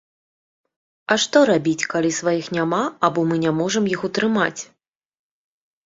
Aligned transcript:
А 1.15 1.17
што 1.25 1.43
рабіць, 1.51 1.87
калі 1.95 2.11
сваіх 2.21 2.51
няма 2.59 2.83
або 3.09 3.29
мы 3.33 3.41
не 3.47 3.55
можам 3.63 3.83
іх 3.97 4.11
утрымаць? 4.11 4.61